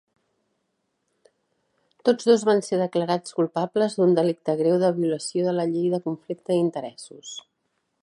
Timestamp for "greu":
4.65-4.81